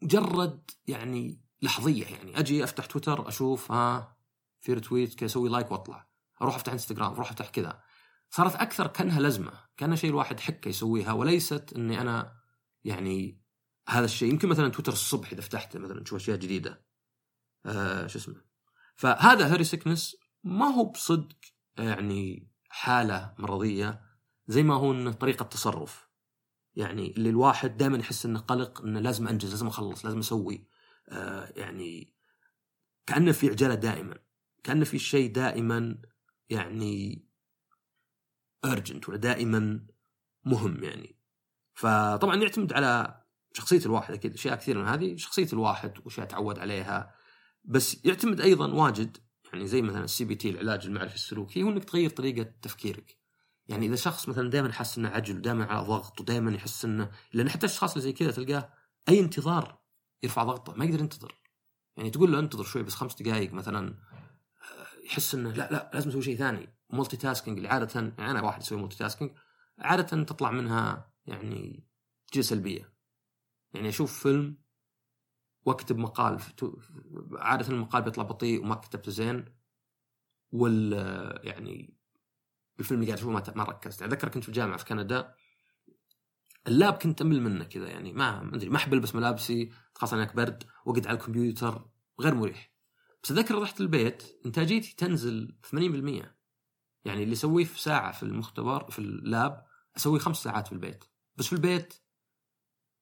[0.03, 2.39] مجرد يعني لحظية يعني.
[2.39, 4.17] أجي أفتح تويتر أشوف ها
[4.61, 6.09] في رتويت كذا أسوي لايك وأطلع.
[6.43, 7.83] أروح أفتح إنستغرام أروح أفتح كذا.
[8.31, 12.37] صارت أكثر كأنها لزمة كانها شيء الواحد حكة يسويها وليست إني أنا
[12.85, 13.43] يعني
[13.89, 14.31] هذا الشيء.
[14.31, 16.85] يمكن مثلا تويتر الصبح إذا فتحته مثلا تشوف أشياء جديدة.
[17.67, 18.52] آه شو اسمه؟
[19.03, 21.37] فهذا hurry sickness ما هو بصدق
[21.79, 24.03] يعني حالة مرضية
[24.47, 26.09] زي ما هو إنه طريقة تصرف.
[26.75, 30.69] يعني اللي الواحد دائما يحس إنه قلق إنه لازم أنجز لازم أخلص لازم أسوي.
[31.09, 32.15] آه يعني
[33.07, 34.19] كأنه في عجالة دائما
[34.65, 36.03] كأنه في شيء دائما
[36.49, 37.27] يعني
[38.65, 39.87] urgent ولا دائما
[40.45, 41.19] مهم يعني.
[41.75, 47.22] فطبعا يعتمد على شخصية الواحد أكيد أشياء كثيرة من هذه شخصية الواحد وأشياء تعود عليها.
[47.65, 49.17] بس يعتمد أيضا واجد
[49.53, 53.19] يعني زي مثلا ال CBT العلاج المعرفي السلوكي هو إنك تغير طريقة تفكيرك.
[53.69, 57.51] يعني إذا شخص مثلا دائما حس إنه عجل ودائما على ضغط ودائما يحس إنه لأن
[57.51, 58.73] حتى الأشخاص اللي زي كذا تلقاه
[59.09, 59.79] أي انتظار
[60.23, 61.35] يرفع ضغطه ما يقدر ينتظر.
[61.97, 66.09] يعني تقول له انتظر شوي بس خمس دقائق مثلا آه، يحس إنه لا لا لازم
[66.11, 66.69] أسوي شيء ثاني.
[66.91, 69.31] multitasking اللي عادة يعني أنا واحد يسوي multitasking
[69.79, 71.89] عادة تطلع منها يعني
[72.33, 72.93] تجي سلبية.
[73.75, 74.62] يعني أشوف فيلم
[75.65, 76.39] واكتب مقال
[77.33, 79.45] عادة المقال بيطلع بطيء وما كتبته زين
[80.53, 80.93] وال
[81.47, 81.95] يعني
[82.81, 84.03] الفيلم اللي قاعد أشوفه ما ركزت.
[84.03, 85.35] أتذكر كنت في الجامعة في كندا
[86.69, 90.65] اللاب كنت أمل منه كذا يعني ما أدري ما أحب ألبس ملابسي خاصة هناك برد
[90.85, 91.87] واقعد على الكمبيوتر
[92.21, 92.73] غير مريح.
[93.23, 95.75] بس أتذكر رحت البيت إنتاجيتي تنزل 80%
[97.05, 99.65] يعني اللي اسويه في ساعة في المختبر في اللاب
[99.97, 101.05] أسويه خمس ساعات في البيت.
[101.37, 101.95] بس في البيت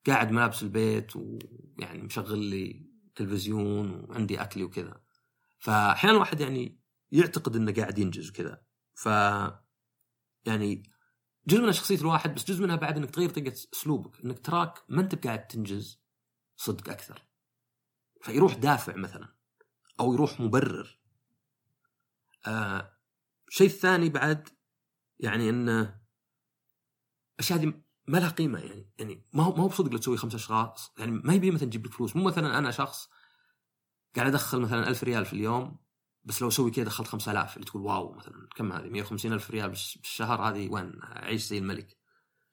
[0.06, 5.00] قاعد ملابس البيت ويعني مشغل لي تلفزيون وعندي أكلي وكذا.
[5.58, 6.80] فاحيانا الواحد يعني
[7.12, 8.62] يعتقد إنه قاعد ينجز وكذا.
[8.94, 9.06] ف
[10.46, 10.82] يعني
[11.46, 15.00] جزء من شخصية الواحد بس جزء منها بعد إنك تغير طريقة أسلوبك إنك تراك ما
[15.00, 16.02] أنت بقاعد تنجز
[16.56, 17.26] صدق أكثر.
[18.22, 19.28] فيروح دافع مثلا
[20.00, 21.00] أو يروح مبرر.
[22.46, 22.96] آه
[23.48, 24.48] الشيء الثاني بعد
[25.18, 26.00] يعني إنه
[27.34, 30.34] الاشياء هذه ما لها قيمة يعني يعني ما هو ما هو بصدق لو تسوي خمس
[30.34, 32.16] أشخاص يعني ما يبي مثلا تجيب لك فلوس.
[32.16, 33.08] مو مثلا أنا شخص
[34.16, 35.78] قاعد أدخل مثلا ألف ريال في اليوم
[36.24, 39.68] بس لو أسوي كذا دخلت 5000 اللي تقول واو مثلا كم هذه؟ 150 ألف ريال
[39.68, 41.96] بالشهر هذه وين؟ أعيش زي الملك.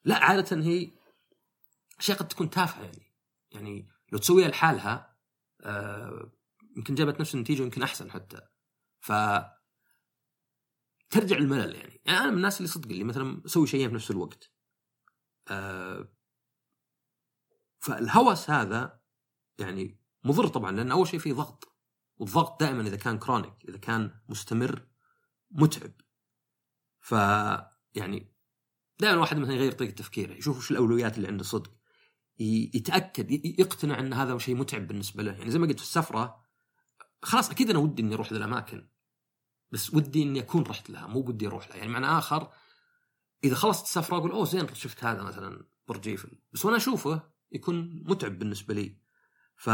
[0.06, 0.92] لا عادة هي
[2.00, 3.14] أشياء قد تكون تافهة يعني.
[3.52, 5.18] يعني لو تسويها لحالها
[5.62, 6.32] آه
[6.78, 8.42] يمكن جابت نفس النتيجة ويمكن أحسن حتى.
[9.00, 9.12] ف
[11.10, 12.02] ترجع الملل يعني.
[12.06, 14.57] يعني أنا من الناس اللي صدق اللي مثلا أسوي شيئين في نفس الوقت.
[17.80, 19.02] فالهوس هذا
[19.60, 21.78] يعني مضر طبعا لأن أول شيء فيه ضغط
[22.18, 24.88] والضغط دائما إذا كان كرونيك إذا كان مستمر
[25.52, 25.92] متعب.
[27.00, 27.12] ف
[27.96, 28.34] يعني
[29.00, 31.78] دائما الواحد مثلا يغير طريقة تفكيره يشوف وش الأولويات اللي عنده صدق
[32.40, 35.32] يتأكد يقتنع إن هذا شيء متعب بالنسبة له.
[35.32, 36.44] يعني زي ما قلت في السفرة
[37.24, 38.88] خلاص أكيد أنا ودي إني أروح ذا الأماكن
[39.72, 41.78] بس ودي إني أكون رحت لها مو ودي أروح لها.
[41.78, 42.54] يعني معنى آخر
[43.44, 48.04] إذا خلصت السفره أقول أوه زين شفت هذا مثلا برج ايفل بس وأنا أشوفه يكون
[48.06, 48.98] متعب بالنسبة لي.
[49.56, 49.68] ف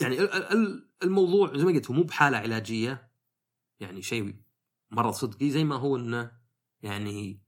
[0.00, 0.18] يعني
[1.02, 3.12] الموضوع زي ما قلت هو مو بحالة علاجية.
[3.80, 4.42] يعني شيء
[4.90, 6.32] مرض صدقي زي ما هو إنه
[6.80, 7.42] يعني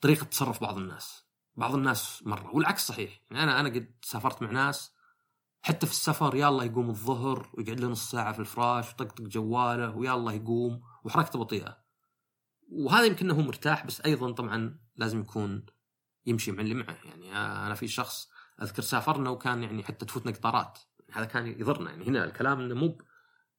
[0.00, 1.26] طريقة تصرف بعض الناس.
[1.54, 3.22] بعض الناس مرة والعكس صحيح.
[3.30, 4.96] يعني أنا أنا قد سافرت مع ناس
[5.62, 10.32] حتى في السفر يلا يقوم الظهر ويقعد له نص ساعة في الفراش وطقطق جواله ويلا
[10.32, 11.85] يقوم وحركته بطيئة.
[12.68, 15.66] وهذا يمكن هو مرتاح بس أيضا طبعا لازم يكون
[16.26, 16.98] يمشي مع اللي معه.
[17.04, 18.28] يعني أنا في شخص
[18.62, 20.78] أذكر سافرنا وكان يعني حتى تفوتنا قطارات.
[21.12, 21.90] هذا كان يضرنا.
[21.90, 22.98] يعني هنا الكلام إنه مو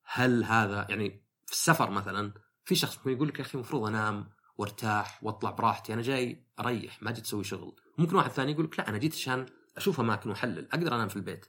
[0.03, 2.33] هل هذا يعني في السفر مثلا
[2.65, 7.03] في شخص ممكن يقول لك يا أخي المفروض أنام وأرتاح وأطلع براحتي أنا جاي أريح
[7.03, 7.75] ما جيت أسوي شغل.
[7.97, 9.45] ممكن واحد ثاني يقول لك لا أنا جيت عشان
[9.77, 11.45] أشوف أماكن وأحلل أقدر أنام في البيت.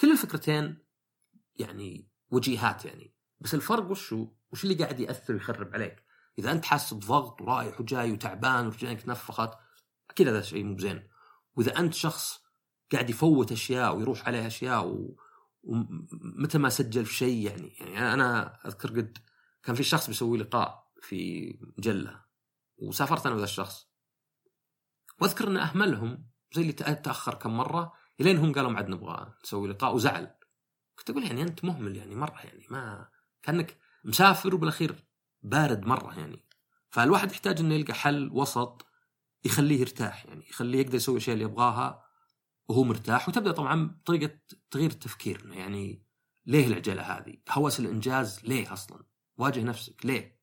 [0.00, 0.78] كل الفكرتين
[1.56, 3.14] يعني وجيهات يعني.
[3.40, 6.03] بس الفرق وشو؟ وش اللي قاعد يأثر ويخرب عليك؟
[6.38, 9.50] إذا أنت حاسس بضغط ورايح وجاي وتعبان ورجلينك تنفخت
[10.10, 11.08] أكيد هذا شيء مو زين
[11.56, 12.40] وإذا أنت شخص
[12.92, 15.20] قاعد يفوت أشياء ويروح عليه أشياء و...
[15.62, 19.18] ومتى ما سجل في شيء يعني يعني أنا أذكر قد
[19.62, 22.24] كان في شخص بيسوي لقاء في مجلة
[22.78, 23.88] وسافرت أنا وذا الشخص.
[25.20, 29.94] وأذكر انه أهملهم زي اللي تأخر كم مرة إلين هم قالوا عاد نبغى نسوي لقاء
[29.94, 30.34] وزعل.
[30.98, 33.08] كنت أقول يعني أنت مهمل يعني مرة يعني ما
[33.42, 35.04] كأنك مسافر وبالأخير
[35.44, 36.44] بارد مرة يعني
[36.90, 38.86] فالواحد يحتاج إنه يلقى حل وسط
[39.44, 42.04] يخليه يرتاح يعني يخليه يقدر يسوي الاشياء اللي يبغاها
[42.68, 44.38] وهو مرتاح وتبدأ طبعا طريقه
[44.70, 46.04] تغيير التفكير يعني
[46.46, 49.04] ليه العجلة هذه؟ هوس الإنجاز ليه أصلا؟
[49.36, 50.40] واجه نفسك ليه؟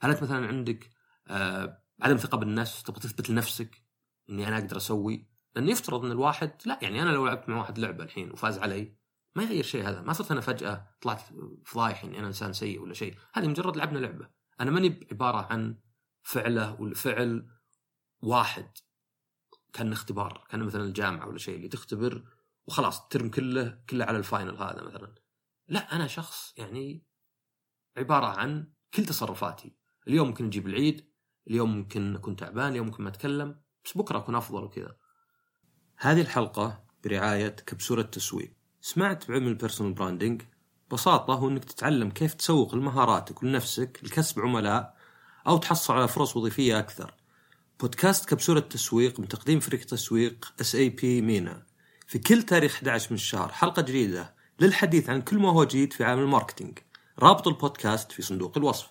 [0.00, 0.90] هل أنت مثلا عندك
[1.28, 3.82] آه عدم ثقة بالنفس تبغى تثبت لنفسك
[4.30, 7.78] إني أنا أقدر أسوي لأن يفترض إن الواحد لا يعني أنا لو لعبت مع واحد
[7.78, 8.96] لعبة الحين وفاز علي
[9.34, 10.00] ما يغير شيء هذا.
[10.00, 11.22] ما صرت أنا فجأة طلعت
[11.64, 13.18] فضايح إني أنا إنسان سيء ولا شيء.
[13.32, 14.30] هذه مجرد لعبنا لعبة.
[14.60, 15.78] أنا ماني عبارة عن
[16.22, 17.48] فعله والفعل
[18.20, 18.70] واحد.
[19.72, 20.46] كان اختبار.
[20.50, 22.24] كان مثلا الجامعة ولا شيء اللي تختبر
[22.66, 25.14] وخلاص الترم كله كله على ال final هذا مثلا.
[25.68, 27.06] لا أنا شخص يعني
[27.96, 29.76] عبارة عن كل تصرفاتي.
[30.08, 31.14] اليوم ممكن أجيب العيد
[31.48, 34.96] اليوم ممكن أكون تعبان اليوم ممكن ما أتكلم بس بكرة أكون أفضل وكذا.
[35.96, 40.42] هذه الحلقة برعاية كبسولة تسويق سمعت بعلم ال personal branding
[40.90, 44.96] ببساطة هو إنك تتعلم كيف تسوق لمهاراتك ولنفسك لكسب عملاء
[45.46, 47.14] أو تحصل على فرص وظيفية أكثر.
[47.80, 51.66] بودكاست كبسولة تسويق من تقديم فريق تسويق SAP MENA.
[52.06, 56.04] في كل تاريخ 11 من الشهر حلقة جديدة للحديث عن كل ما هو جديد في
[56.04, 56.78] عالم ال marketing.
[57.18, 58.90] رابط البودكاست في صندوق الوصف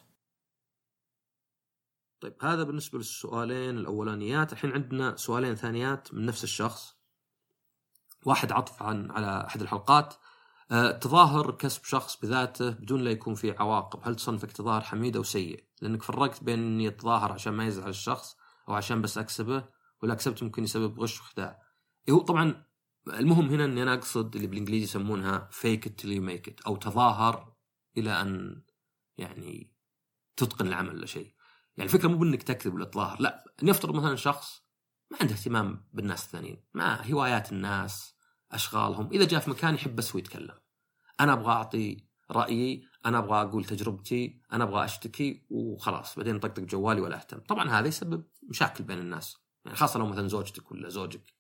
[2.19, 7.03] طيب هذا بالنسبة للسؤالين الأولانيات الحين عندنا سؤالين ثانيات من نفس الشخص
[8.25, 10.13] واحد عطف عن على أحد الحلقات.
[10.71, 13.99] أه تظاهر كسب شخص بذاته بدون لا يكون فيه عواقب.
[14.03, 18.36] هل تصنفك تظاهر حميد أو سيء؟ لأنك فرقت بين أني أتظاهر عشان ما يزعل الشخص
[18.69, 19.65] أو عشان بس أكسبه
[20.03, 21.62] ولا كسبت ممكن يسبب غش وخداع.
[22.09, 22.65] هو طبعا
[23.07, 27.53] المهم هنا إني أنا أقصد اللي بالإنجليزي يسمونها فيك ات till ميك ات أو تظاهر
[27.97, 28.63] إلى أن
[29.17, 29.73] يعني
[30.38, 31.33] تتقن العمل ولا شيء.
[31.77, 33.43] يعني الفكرة مو بإنك تكذب ولا تظاهر لا.
[33.63, 34.62] نفترض مثلا شخص
[35.13, 38.15] ما عنده اهتمام بالناس الثانيين ما هوايات الناس
[38.52, 39.10] أشغالهم.
[39.12, 40.56] إذا جاء في مكان يحب بس ويتكلم
[41.19, 41.97] أنا أبغى أعطي
[42.32, 46.15] رأيي أنا أبغى أقول تجربتي أنا أبغى أشتكي وخلاص.
[46.15, 47.39] بعدين طقطق جوالي ولا أهتم.
[47.39, 49.38] طبعا هذا يسبب مشاكل بين الناس.
[49.65, 51.34] يعني خاصة لو مثلا زوجتك ولا زوجك.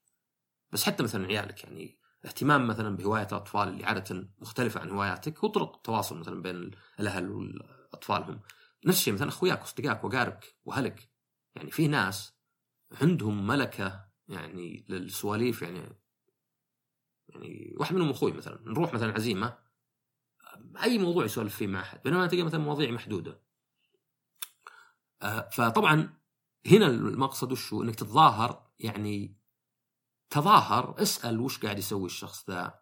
[0.71, 5.49] بس حتى مثلا عيالك يعني اهتمام مثلا بهوايات الأطفال اللي عادة مختلفة عن هواياتك هو
[5.49, 7.29] طرق تواصل مثلا بين الأهل
[7.93, 8.39] واطفالهم
[8.85, 11.09] نفس الشيء مثلا أخوياك وأصدقائك واقاربك وأهلك.
[11.55, 12.33] يعني في ناس
[13.01, 16.03] عندهم ملكة يعني للسواليف يعني
[17.29, 19.57] يعني واحد منهم أخوي مثلا نروح مثلا عزيمة
[20.83, 23.41] أي موضوع يسولف فيه مع أحد بينما تلقى مثلا مواضيع محدودة.
[25.21, 26.13] آه، فطبعا
[26.67, 29.37] هنا المقصد وش إنك تتظاهر يعني
[30.29, 32.79] تظاهر اسأل وش قاعد يسوي الشخص ذا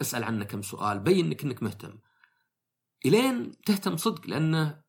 [0.00, 1.98] اسأل عنه كم سؤال بين إنك إنك مهتم.
[3.06, 4.82] إلين تهتم صدق لأنه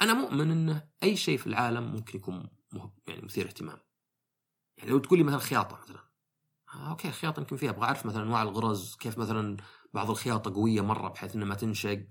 [0.00, 2.50] أنا مؤمن إنه أي شيء في العالم ممكن يكون
[3.06, 3.78] يعني مثير اهتمام.
[4.78, 6.08] يعني لو تقول لي مثلا خياطة مثلا.
[6.74, 7.70] آه أوكي خياطة يمكن فيها.
[7.70, 9.56] أبغى أعرف مثلا أنواع الغرز كيف مثلا
[9.94, 12.06] بعض الخياطة قوية مرة بحيث إنها ما تنشق.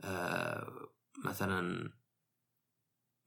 [0.00, 0.88] آه
[1.24, 1.92] مثلا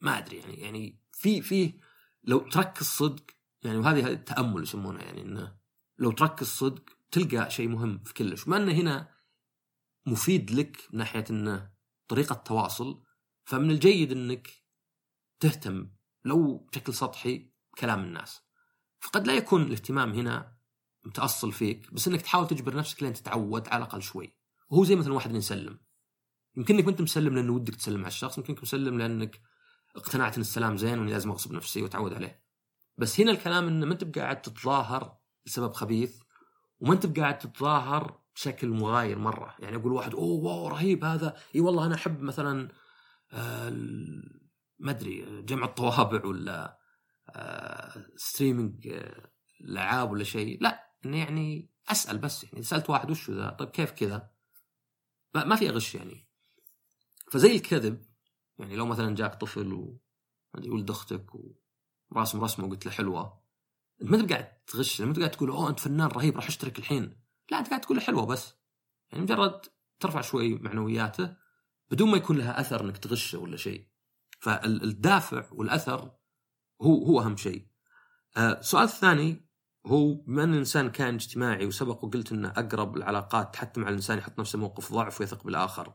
[0.02, 1.80] ما أدري يعني يعني في في
[2.24, 3.24] لو تركز صدق
[3.64, 5.56] يعني وهذه التأمل يسمونها يعني إنه
[5.98, 8.48] لو تركز صدق تلقى شيء مهم في كلش.
[8.48, 9.10] وما انه هنا
[10.06, 11.72] مفيد لك من ناحية انه
[12.08, 13.04] طريقة تواصل
[13.46, 14.50] فمن الجيد إنك
[15.40, 15.90] تهتم
[16.26, 18.42] لو بشكل سطحي كلام الناس.
[19.02, 20.58] فقد لا يكون الاهتمام هنا
[21.04, 24.34] متأصل فيك بس إنك تحاول تجبر نفسك لين تتعود على الأقل شوي.
[24.70, 25.80] وهو زي مثلا واحد يسلم
[26.56, 29.42] يمكن إنك انت مسلم لأنه ودك تسلم على الشخص يمكن مسلم لأنك
[29.96, 32.44] اقتنعت إن السلام زين وإني لازم أغصب نفسي وأتعود عليه.
[32.98, 36.22] بس هنا الكلام إنه ما أنت قاعد تتظاهر بسبب خبيث
[36.80, 39.56] وما أنت قاعد تتظاهر بشكل مغاير مرة.
[39.60, 41.38] يعني أقول واحد أوه wow رهيب هذا.
[41.56, 42.70] إي والله أنا أحب مثلا
[43.32, 43.70] آه
[44.80, 46.81] ما أدري جمع الطوابع ولا
[47.36, 48.88] آه streaming
[49.78, 50.62] آه ولا شيء.
[50.62, 54.32] لا إنه يعني أسأل بس يعني سألت واحد وش ذا؟ طيب كيف كذا؟
[55.36, 56.28] ما في غش يعني.
[57.32, 58.06] فزي الكذب
[58.60, 59.98] يعني لو مثلا جاك طفل
[60.67, 61.26] ولد أختك
[62.10, 63.41] وراسم رسمة وقلت له حلوة
[64.02, 66.80] انت ما انت قاعد تغش ما انت قاعد تقول أوه أنت فنان رهيب راح أشترك
[66.80, 67.22] الحين.
[67.52, 68.54] لا أنت قاعد تقول له حلوة بس.
[69.12, 69.62] يعني مجرد
[70.00, 71.36] ترفع شوي معنوياته
[71.91, 73.88] بدون ما يكون لها أثر إنك تغشه ولا شيء.
[74.39, 76.12] فالدافع والأثر
[76.82, 77.65] هو هو أهم شيء
[78.38, 79.52] آه، السؤال الثاني
[79.86, 84.39] هو بما ان الإنسان كان اجتماعي وسبق وقلت ان أقرب العلاقات حتى مع الإنسان يحط
[84.39, 85.94] نفسه موقف ضعف ويثق بالآخر.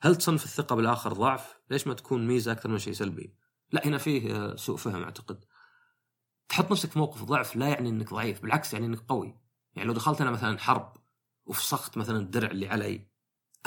[0.00, 3.34] هل تصنف الثقة بالآخر ضعف؟ ليش ما تكون ميزة أكثر من شيء سلبي؟
[3.72, 5.44] لا هنا فيه آه، سوء فهم أعتقد.
[6.48, 9.38] تحط نفسك في موقف ضعف لا يعني إنك ضعيف، بالعكس يعني إنك قوي.
[9.74, 10.96] يعني لو دخلت أنا مثلا حرب
[11.46, 13.08] وفسخت مثلا الدرع اللي علي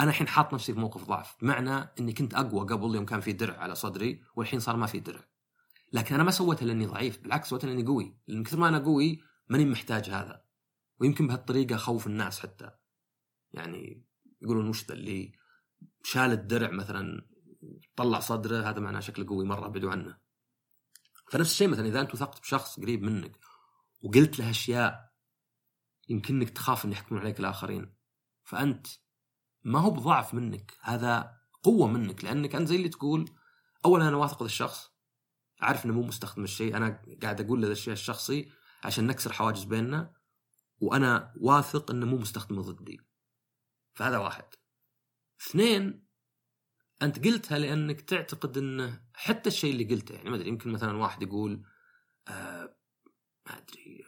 [0.00, 3.32] أنا الحين حاط نفسي في موقف ضعف، بمعنى إني كنت أقوى قبل يوم كان في
[3.32, 5.35] درع على صدري والحين صار ما في درع.
[5.92, 9.20] لكن أنا ما سويتها لأني ضعيف، بالعكس سويتها لأني قوي، لأن كثر ما أنا قوي
[9.48, 10.44] ماني محتاج هذا.
[11.00, 12.70] ويمكن بهالطريقة خوف الناس حتى.
[13.52, 14.04] يعني
[14.42, 15.32] يقولون وش ذا اللي
[16.02, 17.28] شال الدرع مثلا
[17.96, 20.18] طلع صدره هذا معناه شكله قوي مرة ابعدوا عنه.
[21.30, 23.38] فنفس الشيء مثلا إذا أنت وثقت بشخص قريب منك
[24.02, 25.12] وقلت له أشياء
[26.08, 27.94] يمكنك تخاف أن يحكمون عليك الآخرين.
[28.44, 28.86] فأنت
[29.64, 33.30] ما هو بضعف منك هذا قوة منك لأنك أنت زي اللي تقول
[33.84, 34.95] أولا أنا واثق ذا الشخص
[35.60, 36.76] عارف أنه مو مستخدم الشيء.
[36.76, 38.52] أنا قاعد أقول له الشيء الشخصي
[38.84, 40.12] عشان نكسر حواجز بيننا
[40.80, 43.00] وأنا واثق إنه مو مستخدم ضدي.
[43.94, 44.44] فهذا واحد.
[45.40, 46.06] اثنين
[47.02, 51.22] أنت قلتها لأنك تعتقد إنه حتى الشيء اللي قلته يعني ما أدري يمكن مثلا واحد
[51.22, 51.66] يقول
[52.28, 52.76] آه
[53.46, 54.04] ما أدري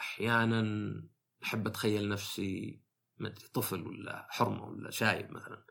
[0.00, 1.02] أحيانا
[1.42, 2.82] أحب أتخيل نفسي
[3.18, 5.66] ما أدري طفل ولا حرمة ولا شايب مثلا.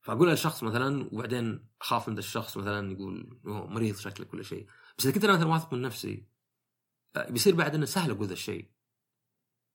[0.00, 4.66] فأقولها لشخص مثلا وبعدين أخاف من الشخص مثلا يقول مريض شكلك ولا شيء.
[4.98, 6.28] بس إذا كنت أنا مثلا واثق من نفسي
[7.16, 8.70] آه، بيصير بعد إنه سهل أقول ذا الشيء.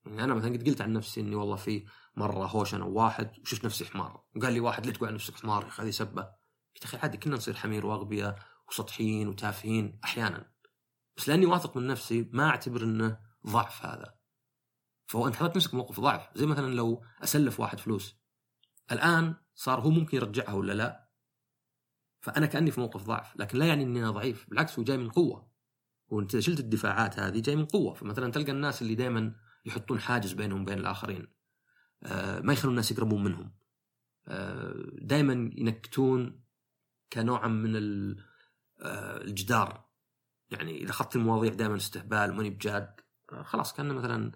[0.06, 1.86] يعني أنا مثلا قد قلت عن نفسي إني والله في
[2.16, 4.24] مرة هوش أنا وواحد وشفت نفسي حمار.
[4.36, 6.22] وقال لي واحد ليه تقول عن نفسك حمار يا أخي هذه سبة.
[6.74, 10.52] قلت أخي عادي كنا نصير حمير وأغبياء وسطحيين وتافهين أحيانا.
[11.16, 14.14] بس لأني واثق من نفسي ما أعتبر إنه ضعف هذا.
[15.06, 16.28] فهو أنت حطيت نفسك موقف ضعف.
[16.34, 18.25] زي مثلا لو أسلف واحد فلوس.
[18.92, 21.06] الآن صار هو ممكن يرجعها ولا لا؟
[22.20, 25.10] فأنا كأني في موقف ضعف لكن لا يعني إني أنا ضعيف بالعكس هو جاي من
[25.10, 25.50] قوة.
[26.08, 30.62] وانت شلت الدفاعات هذه جاي من قوة فمثلا تلقى الناس اللي دائما يحطون حاجز بينهم
[30.62, 31.26] وبين الآخرين.
[32.02, 33.54] آه، ما يخلون الناس يقربون منهم.
[34.26, 36.44] آه، دائما ينكتون
[37.12, 37.76] كنوعا من
[38.80, 39.86] آه، الجدار.
[40.50, 43.00] يعني إذا أخذت المواضيع دائما استهبال ماني بجاد
[43.42, 44.32] خلاص كان مثلا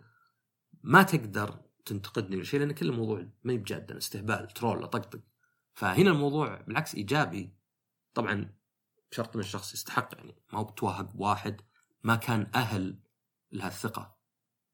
[0.83, 5.21] ما تقدر تنتقدني ولا شيء لأن كل الموضوع ما بجاد استهبال ترول اطقطق
[5.73, 7.55] فهنا الموضوع بالعكس إيجابي.
[8.15, 8.55] طبعا
[9.11, 11.61] بشرط إن الشخص يستحق يعني ما هو بتوهق بواحد
[12.03, 12.99] ما كان أهل
[13.53, 14.17] لهالثقة.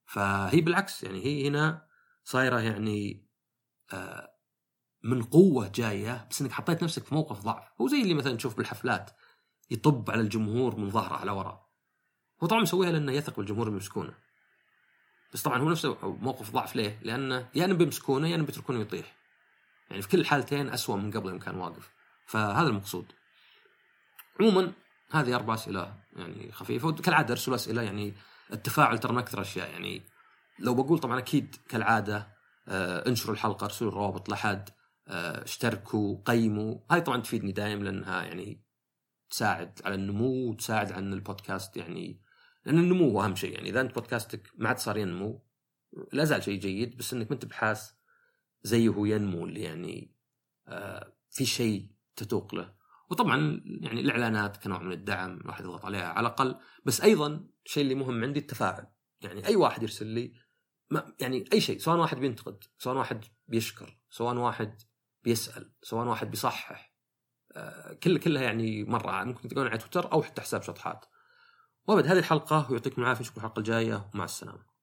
[0.04, 1.88] فهي بالعكس يعني هي هنا
[2.24, 3.28] صايرة يعني
[3.92, 4.32] آه
[5.02, 7.80] من قوة جاية بس إنك حطيت نفسك في موقف ضعف.
[7.80, 9.10] هو زي اللي مثلا تشوف بالحفلات
[9.70, 11.70] يطب على الجمهور من ظهره على وراء.
[12.42, 14.14] هو طبعا مسويها لأنه يثق بالجمهور يمسكونه.
[15.36, 19.16] بس طبعا هو نفسه موقف ضعف ليه؟ لأنه يا يعني بيمسكونه يا يعني بيتركونه يطيح.
[19.90, 21.90] يعني في كل الحالتين اسوء من قبل يوم كان واقف.
[22.26, 23.12] فهذا المقصود.
[24.40, 24.72] عموما
[25.10, 28.14] هذه أربع أسئلة يعني خفيفة وكالعادة ارسلوا أسئلة يعني
[28.52, 29.70] التفاعل ترى من أكثر أشياء.
[29.70, 30.02] يعني
[30.58, 32.28] لو بقول طبعا أكيد كالعادة
[32.68, 34.68] آه انشروا الحلقة ارسلوا الروابط لحد
[35.08, 36.78] آه اشتركوا قيموا.
[36.90, 38.64] هذه طبعا تفيدني دائم لأنها يعني
[39.30, 42.25] تساعد على النمو وتساعد على إن البودكاست يعني
[42.66, 43.54] لأن النمو هو أهم شيء.
[43.54, 45.46] يعني إذا أنت بودكاستك ما عاد صار ينمو
[46.12, 47.94] لا زال شيء جيد بس إنك ما أنت بحاس
[48.62, 50.14] زيه ينمو اللي يعني
[50.68, 52.74] آه في شيء تتوق له.
[53.10, 56.56] وطبعا يعني الإعلانات كنوع من الدعم الواحد يضغط عليها على الأقل.
[56.84, 58.86] بس أيضا الشيء اللي مهم عندي التفاعل.
[59.20, 60.32] يعني أي واحد يرسل لي
[60.90, 64.82] ما يعني أي شيء سواء واحد بينتقد سواء واحد بيشكر سواء واحد
[65.24, 66.96] بيسأل سواء واحد بيصحح
[67.52, 69.24] آه كل كلها يعني مرة.
[69.24, 71.06] ممكن تلقون على تويتر أو حتى حساب شطحات.
[71.86, 74.10] وابد هذه الحلقة ويعطيكم العافية نشوفكم الحلقة الجاية.
[74.14, 74.75] ومع السلامة.